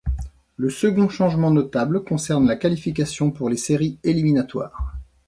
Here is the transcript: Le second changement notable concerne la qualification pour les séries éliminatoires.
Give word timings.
Le 0.55 0.71
second 0.71 1.09
changement 1.09 1.51
notable 1.51 2.03
concerne 2.03 2.47
la 2.47 2.55
qualification 2.55 3.29
pour 3.29 3.49
les 3.49 3.55
séries 3.57 3.99
éliminatoires. 4.03 4.93